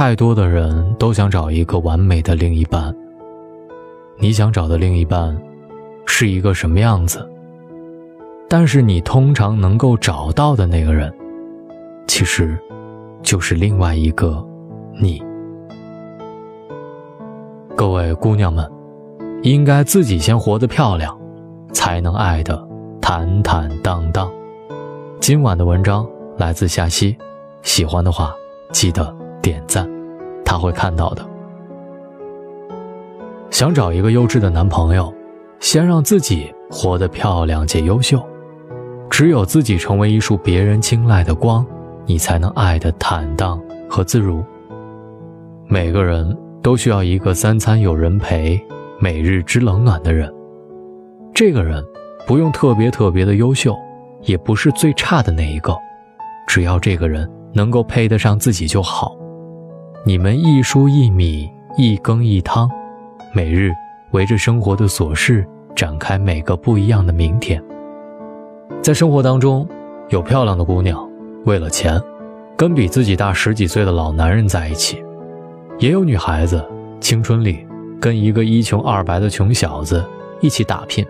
[0.00, 2.96] 太多的人都想找一个完美的另一半。
[4.16, 5.38] 你想找的另一半，
[6.06, 7.30] 是一个什么样子？
[8.48, 11.12] 但是你通常能够找到的那个人，
[12.06, 12.58] 其实，
[13.22, 14.42] 就是另外一个
[14.98, 15.22] 你。
[17.76, 18.66] 各位姑娘们，
[19.42, 21.14] 应该自己先活得漂亮，
[21.74, 22.66] 才能爱得
[23.02, 24.32] 坦坦荡荡。
[25.20, 26.08] 今晚的文章
[26.38, 27.14] 来自夏曦，
[27.60, 28.34] 喜欢的话
[28.72, 29.88] 记得点赞，
[30.44, 31.26] 他会看到的。
[33.50, 35.12] 想找一个优质的男朋友，
[35.58, 38.24] 先让自己活得漂亮且优秀。
[39.10, 41.66] 只有自己成为一束别人青睐的光，
[42.06, 44.42] 你才能爱得坦荡和自如。
[45.66, 48.60] 每个人都需要一个三餐有人陪、
[48.98, 50.32] 每日知冷暖的人。
[51.34, 51.84] 这个人
[52.26, 53.76] 不用特别特别的优秀，
[54.22, 55.76] 也不是最差的那一个，
[56.46, 59.16] 只要这个人能够配得上自己就好。
[60.02, 62.66] 你们一蔬一米，一羹一汤，
[63.34, 63.70] 每日
[64.12, 67.62] 围着生活的琐事展开每个不一样的明天。
[68.80, 69.68] 在生活当中，
[70.08, 71.06] 有漂亮的姑娘
[71.44, 72.00] 为了钱，
[72.56, 74.96] 跟比自己大十几岁的老男人在一起；
[75.78, 76.64] 也有女孩子
[76.98, 77.66] 青春里
[78.00, 80.02] 跟一个一穷二白的穷小子
[80.40, 81.04] 一起打拼；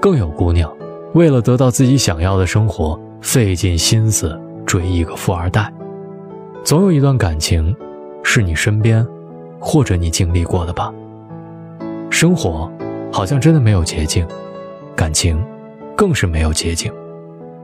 [0.00, 0.68] 更有姑娘
[1.14, 4.36] 为了得到自己想要的生活，费尽心思
[4.66, 5.72] 追一个富二代。
[6.64, 7.74] 总有一段感情，
[8.22, 9.06] 是你身边
[9.58, 10.92] 或者你经历过的吧。
[12.10, 12.70] 生活
[13.12, 14.26] 好像真的没有捷径，
[14.96, 15.42] 感情。
[15.96, 16.90] 更是没有捷径，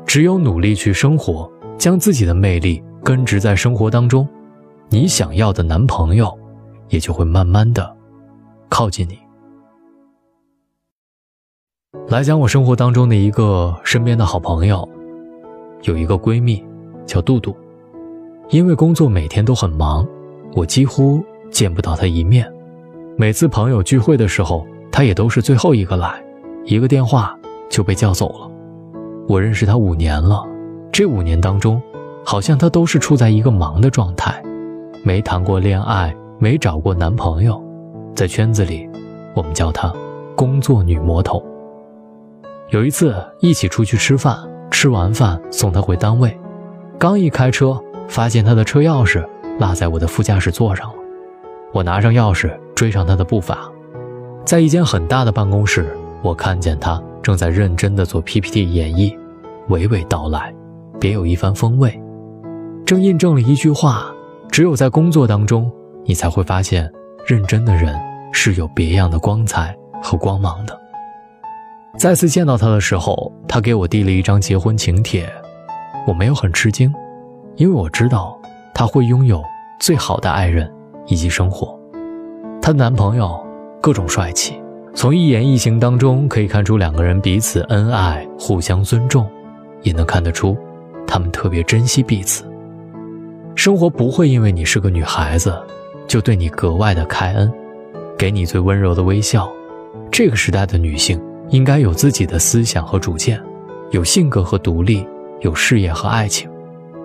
[0.05, 4.29] 只有努力去生活，将自己的魅力根植在生活当中，
[4.91, 6.39] 你想要的男朋友，
[6.91, 7.97] 也就会慢慢的
[8.69, 9.19] 靠近你。
[12.09, 14.87] 来讲我生活当中的一个身边的好朋友，
[15.85, 16.63] 有一个闺蜜
[17.07, 17.57] 叫杜杜，
[18.51, 20.07] 因为工作每天都很忙，
[20.55, 22.51] 我几乎见不到他一面。
[23.17, 26.23] 每次朋友聚会的时候，他也都是最后一个来，
[26.65, 27.37] 一个电话。
[27.69, 28.51] 就被叫走了。
[29.29, 30.45] 我认识他五年了，
[30.93, 31.83] 这五年当中，
[32.25, 34.41] 好像他都是处在一个忙的状态，
[35.03, 37.61] 没谈过恋爱，没找过男朋友，
[38.15, 38.89] 在圈子里，
[39.35, 39.93] 我们叫她
[40.37, 41.45] “工作女魔头”。
[42.71, 44.39] 有一次一起出去吃饭，
[44.71, 46.35] 吃完饭送她回单位，
[46.99, 47.79] 刚一开车，
[48.09, 49.27] 发现她的车钥匙
[49.59, 50.97] 落在我的副驾驶座上了。
[51.73, 53.71] 我拿上钥匙追上他的步伐，
[54.45, 55.87] 在一间很大的办公室，
[56.23, 57.03] 我看见他。
[57.23, 59.13] 正在认真地做 PPT 演绎，
[59.69, 60.55] 娓娓道来，
[61.01, 62.01] 别有一番风味。
[62.85, 64.15] 正印证了一句话：
[64.49, 65.69] 只有在工作当中，
[66.05, 66.89] 你才会发现，
[67.27, 67.99] 认真的人
[68.33, 70.81] 是有别样的光彩和光芒的。
[71.99, 75.29] 再次见到他的时候，他给我递了一张结婚请帖，
[76.07, 76.95] 我没有很吃惊，
[77.57, 78.39] 因为我知道
[78.79, 79.43] 她会拥有
[79.81, 80.71] 最好的爱人
[81.07, 81.81] 以及生活。
[82.61, 83.43] 她的男朋友
[83.81, 84.61] 各种帅气。
[84.95, 89.27] 从一言一行当中可以看出两个人彼此恩爱、互相尊重，
[89.81, 90.55] 也能看得出
[91.07, 92.45] 他们特别珍惜彼此。
[93.55, 95.59] 生活不会因为你是个女孩子，
[96.07, 97.51] 就对你格外的开恩，
[98.19, 99.51] 给你最温柔的微笑。
[100.11, 103.43] 这个时代的女性应该有自己的思想和主见，
[103.91, 105.07] 有性格和独立，
[105.41, 106.51] 有事业和爱情。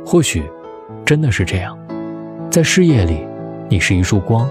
[0.05, 0.43] 或许，
[1.11, 1.77] 真的是这样，
[2.49, 3.19] 在事业里，
[3.67, 4.49] 你是一束光，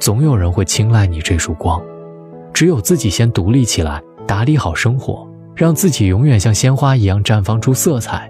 [0.00, 1.80] 总有人会青睐你这束光。
[2.52, 8.28] 只有自己先独立起来，打理好生活，让自己永远像鲜花一样绽放出色彩，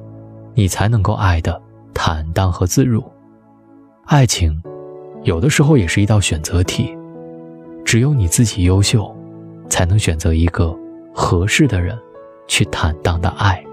[0.52, 1.58] 你才能够爱的
[1.94, 3.02] 坦荡和自如。
[4.04, 4.62] 爱情，
[5.22, 6.94] 有的时候也是一道选择题，
[7.82, 9.10] 只有你自己优秀，
[9.70, 10.78] 才能选择一个
[11.14, 11.98] 合适的人，
[12.46, 13.64] 去坦荡的爱。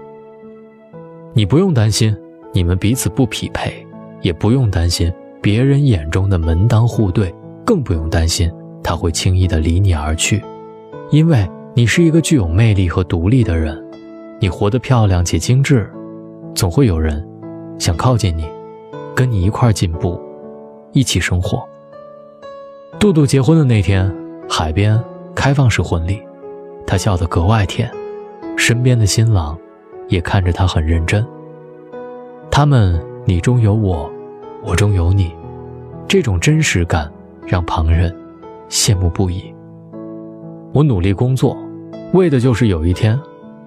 [1.34, 2.16] 你不用担心
[2.52, 3.86] 你们彼此不匹配，
[4.20, 8.50] 也不用担心别人眼中的门当户对，更不用担心。
[8.84, 10.42] 他会轻易的离你而去，
[11.10, 13.80] 因为你是一个具有魅力和独立的人，
[14.40, 15.88] 你活得漂亮且精致，
[16.52, 17.24] 总会有人
[17.78, 18.44] 想靠近你，
[19.14, 20.20] 跟你一块进步，
[20.92, 21.62] 一起生活。
[22.98, 24.12] 杜杜结婚的那天，
[24.48, 25.00] 海边
[25.34, 26.20] 开放式婚礼，
[26.84, 27.88] 她笑得格外甜，
[28.56, 29.56] 身边的新郎
[30.08, 31.24] 也看着她很认真。
[32.54, 34.12] 他们你中有我，
[34.62, 35.34] 我中有你，
[36.06, 37.10] 这种真实感
[37.46, 38.14] 让旁人。
[38.68, 39.54] 羡慕不已。
[40.74, 41.56] 我努力工作，
[42.12, 43.18] 为的就是有一天，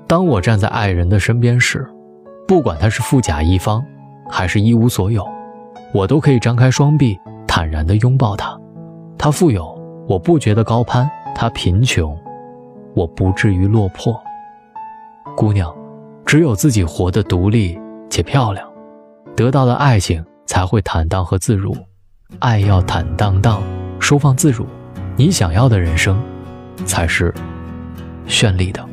[0.05, 1.83] 当我站在爱人的身边时，
[2.47, 3.83] 不管他是富甲一方，
[4.29, 5.25] 还是一无所有，
[5.91, 8.55] 我都可以张开双臂，坦然地拥抱他。
[9.17, 9.75] 他富有，
[10.07, 12.15] 我不觉得高攀；他贫穷，
[12.93, 14.15] 我不至于落魄。
[15.35, 15.75] 姑娘，
[16.23, 17.79] 只有自己活得独立
[18.11, 18.67] 且漂亮，
[19.35, 21.75] 得到的爱情才会坦荡和自如。
[22.39, 23.61] 爱要坦荡荡，
[23.99, 24.65] 收放自如，
[25.17, 26.17] 你想要的人生，
[26.85, 27.33] 才是
[28.27, 28.83] 绚丽的。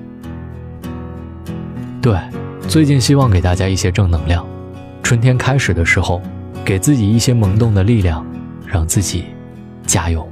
[2.00, 2.18] 对，
[2.66, 4.44] 最近希望给大家一些正能量。
[5.00, 6.20] 春天开始的时候，
[6.64, 8.26] 给自己一些萌动的力量，
[8.66, 9.26] 让自己
[9.86, 10.28] 加油。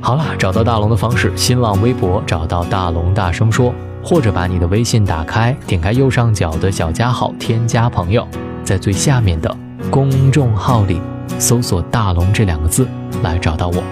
[0.00, 8.26] 好了，找到大龙的方式：新浪微博找到大龙，大声说，或者把你的微信打开，点开右上角的小加号，添加朋友，
[8.64, 9.56] 在最下面的
[9.90, 11.00] 公众号里
[11.38, 12.86] 搜索“大龙”这两个字
[13.22, 13.82] 来找到我。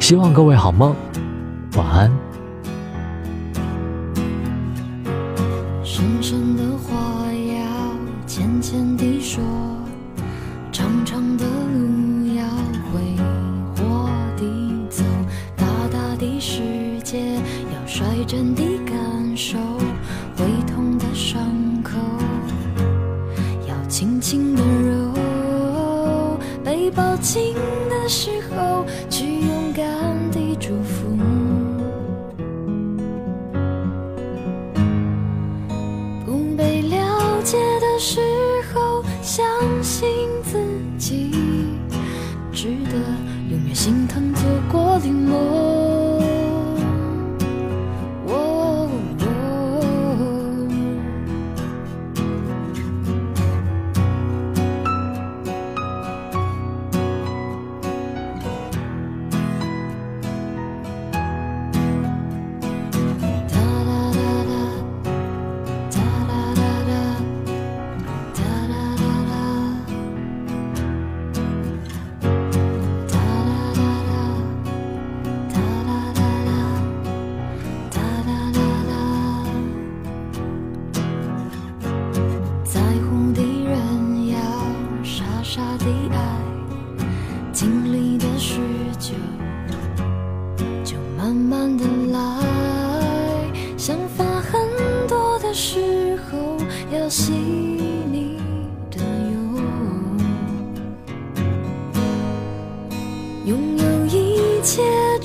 [0.00, 0.94] 希望各位好梦，
[1.76, 2.31] 晚安。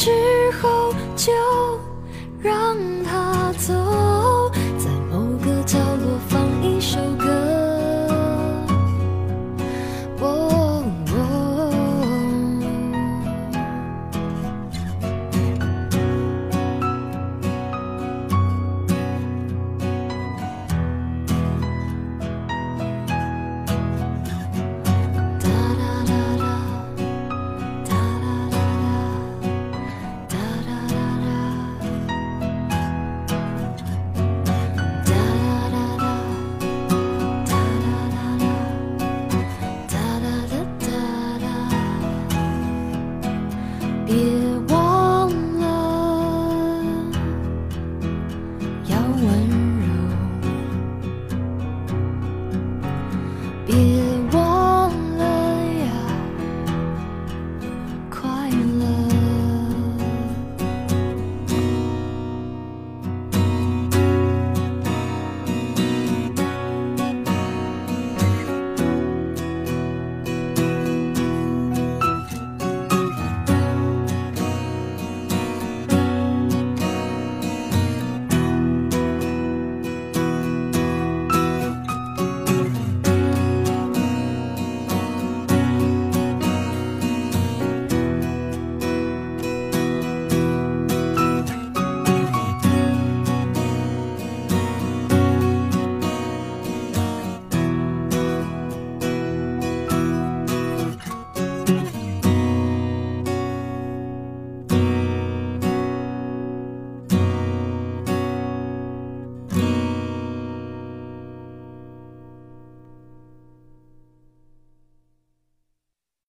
[0.07, 1.66] 拥有一切之后就。